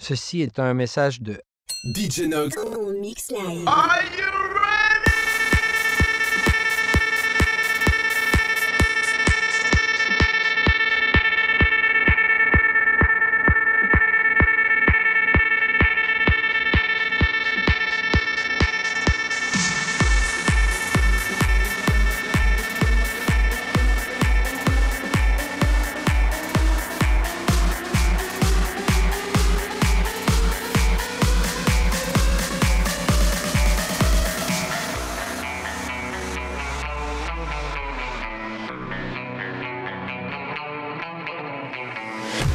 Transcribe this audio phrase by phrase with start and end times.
[0.00, 1.40] Ceci est un message de
[1.94, 2.56] DJ Nox.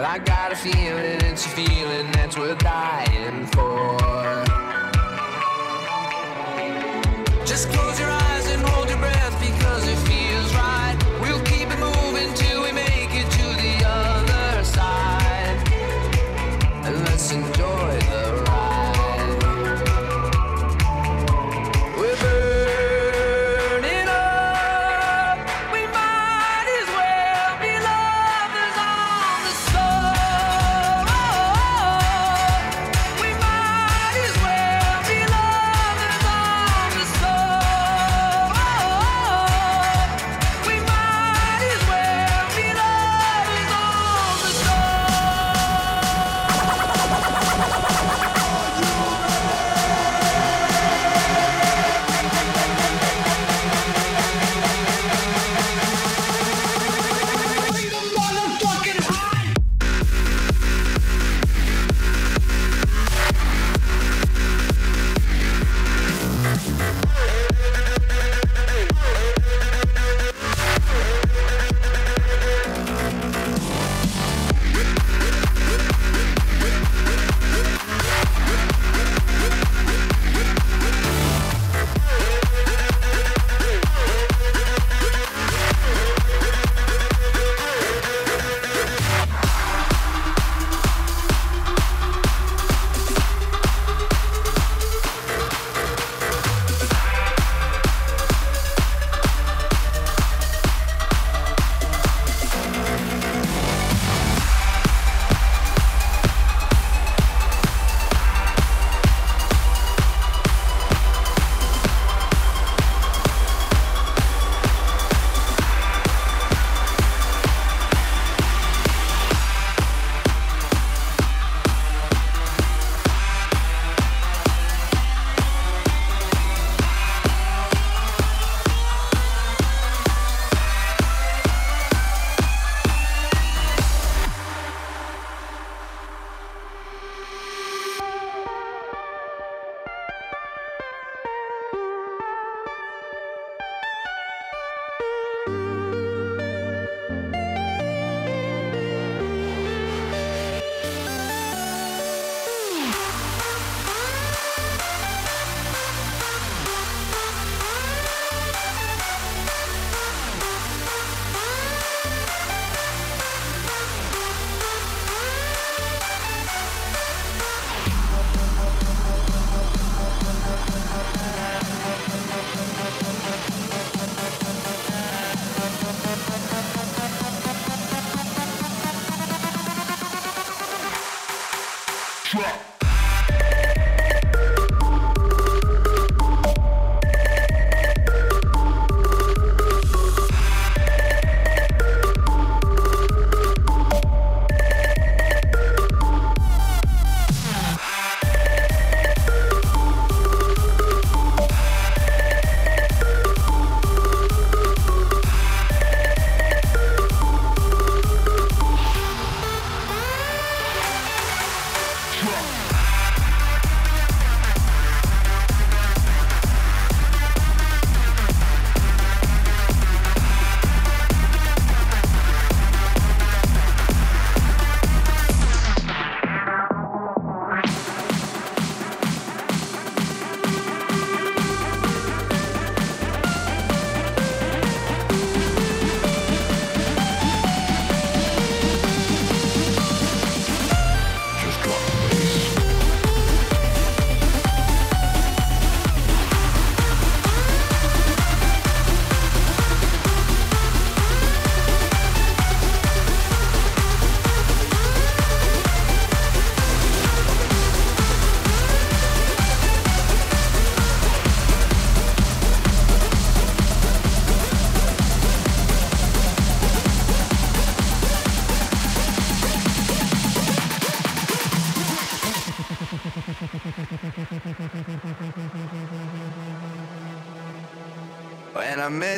[0.00, 3.98] But I got a feeling it's a feeling that's worth dying for.
[7.44, 8.19] Just close your eyes.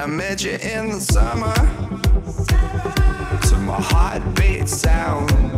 [0.00, 1.52] I met you in the summer.
[3.48, 5.57] To my heartbeat sound.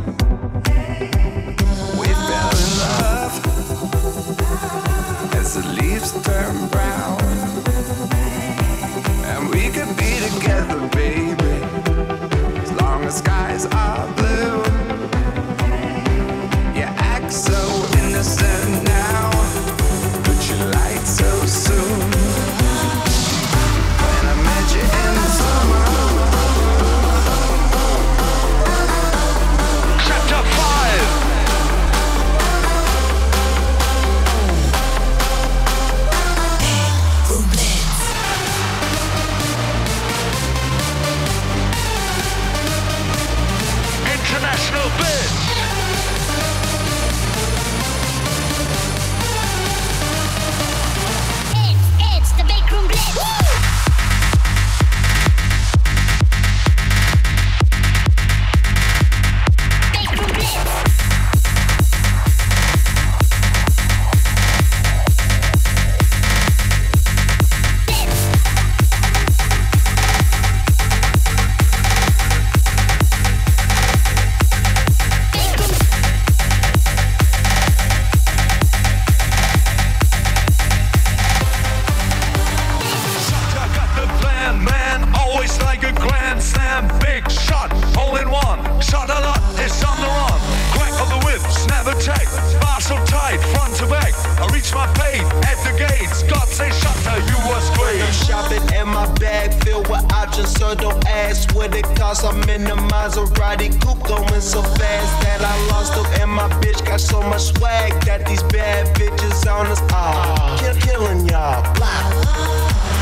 [100.75, 102.25] girl don't ask what it costs.
[102.25, 106.85] I'm in the Maserati coupe going so fast that I lost her, and my bitch
[106.85, 111.63] got so much swag that these bad bitches on us are kill, killing y'all.
[111.75, 113.00] Blah.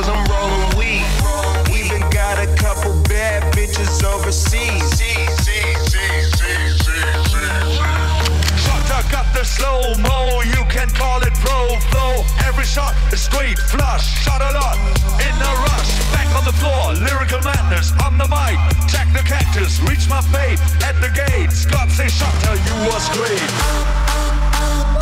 [0.00, 1.04] Pills, I'm rolling weed.
[1.76, 5.00] Even got a couple bad bitches overseas.
[8.64, 12.24] Shot, got the slow mo, you can call it pro flow.
[12.44, 14.76] Every shot is straight flush, shot a lot
[15.20, 15.90] in a rush.
[16.12, 18.58] Back on the floor, lyrical madness on the mic.
[18.88, 21.52] Check the cactus, reach my fate at the gate.
[21.52, 24.99] Scott say, Shutter, you was great.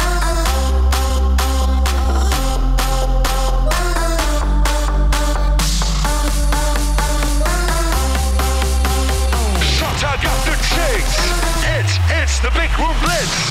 [12.43, 13.49] The big room blitz.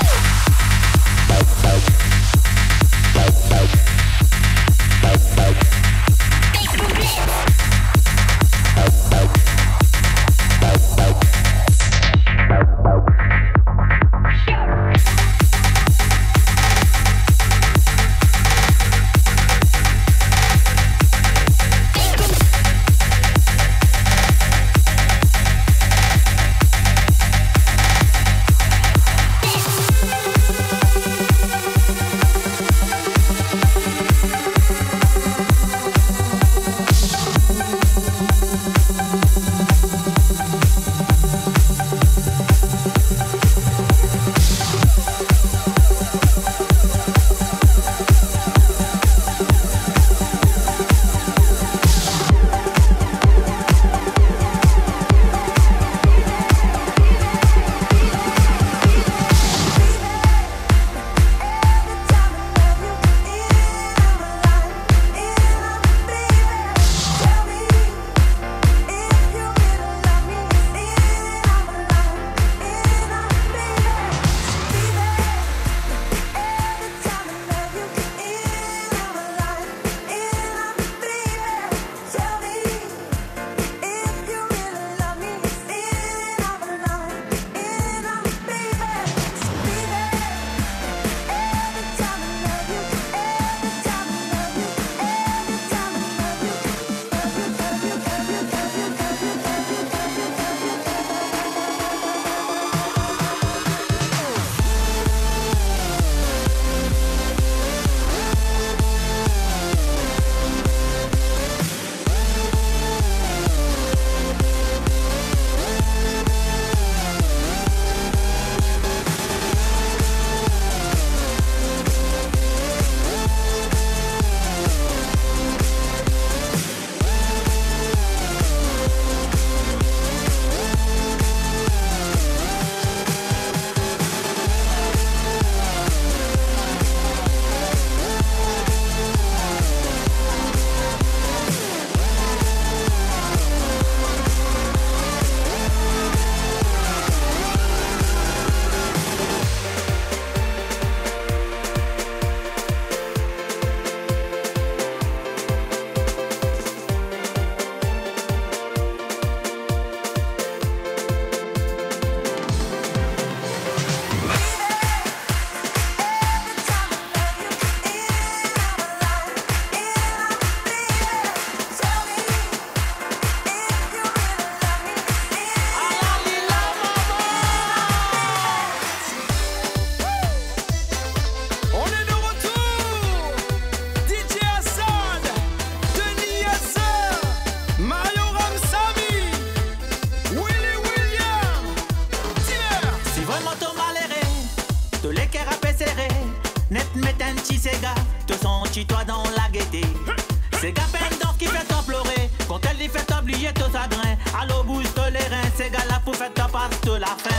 [203.27, 204.15] oublier tous ça grain.
[204.39, 207.29] Allô, bouge les reins, ces gars-là pour faire ta passe de la fin.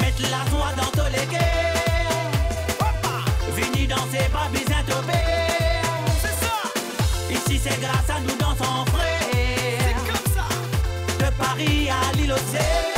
[0.00, 1.24] Mettre la soie dans tous les.
[3.56, 4.92] Vini danser, pas besoin de
[6.20, 6.54] C'est ça.
[7.30, 9.78] Ici, c'est grâce à nous dansons frais.
[9.78, 11.24] C'est comme ça.
[11.24, 12.93] De Paris à l'île océan.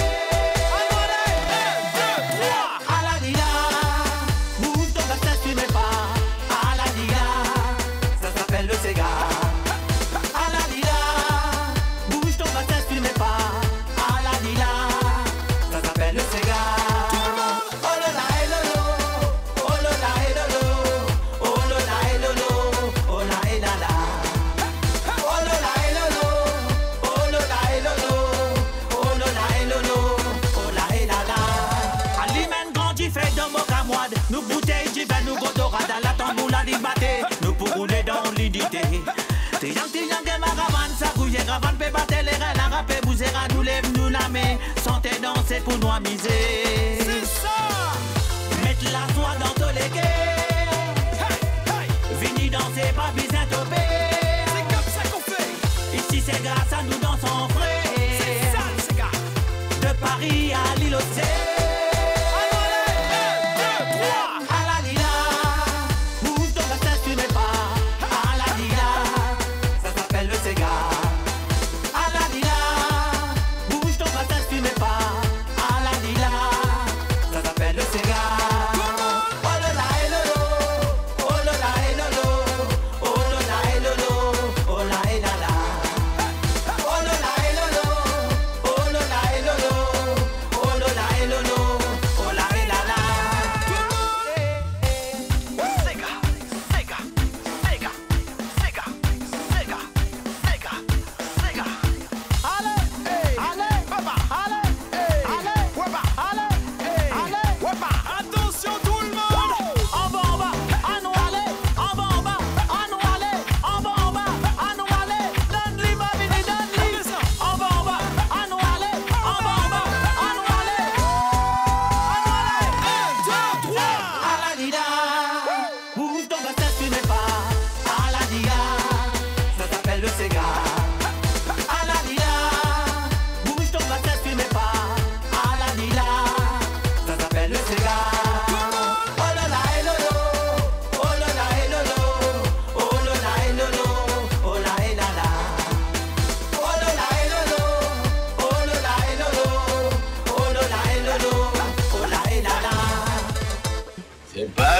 [41.56, 45.18] avant de battre les reins, la rapaille vous sera, nous lèvre, nous l'aimer, sans t'es
[45.20, 47.56] danser pour nous amiser, c'est ça,
[48.62, 50.08] mettre la soie dans ton légué
[52.20, 53.46] Vini viny danser, pas c'est un
[54.52, 57.74] c'est comme ça qu'on fait, ici c'est grâce à nous dansons fré,
[58.52, 61.55] ça, c'est ça, de Paris à l'île au C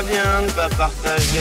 [0.07, 1.41] bien de pas partager.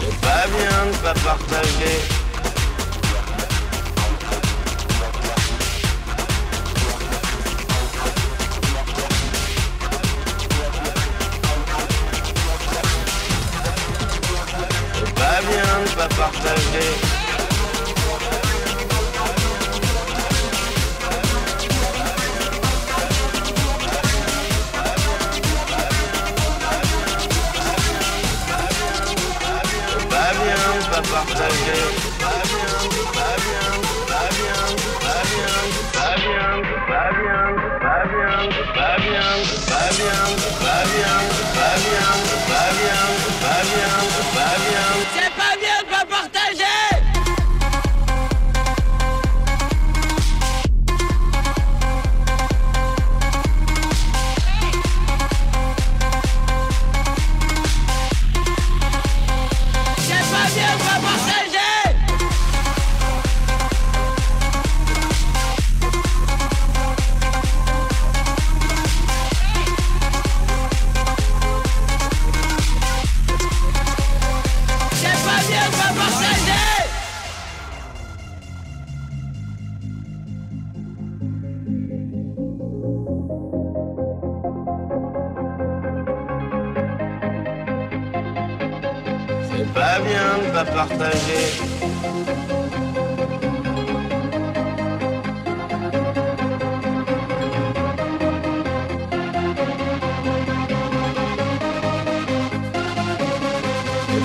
[0.00, 2.17] C'est pas bien de pas partager.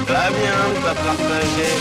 [0.08, 1.74] Pas bien de pas partager.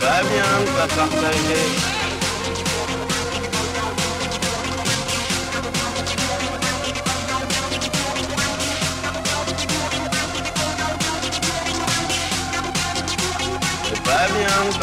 [0.00, 1.95] Pas bien de pas partager.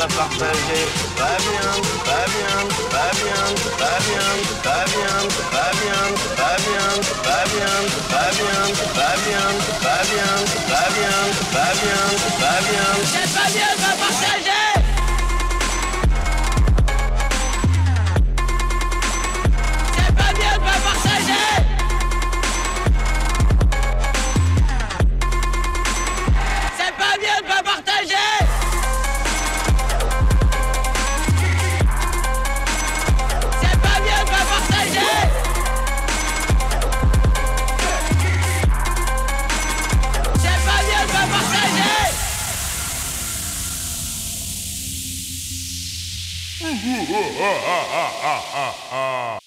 [0.07, 0.83] Pas partager,
[1.15, 1.71] pas bien,
[2.03, 2.55] pas bien,
[2.91, 3.43] pas bien,
[3.79, 4.27] pas bien,
[4.63, 5.15] pas bien,
[5.47, 6.03] pas bien,
[6.35, 6.83] pas bien,
[7.23, 7.75] pas bien,
[8.09, 8.63] pas bien,
[8.93, 9.43] pas bien,
[9.81, 11.15] pas bien, pas bien,
[11.51, 12.03] pas bien,
[12.39, 12.87] pas bien.
[13.05, 14.72] C'est pas bien pas partager
[47.43, 49.42] 啊啊啊啊啊啊。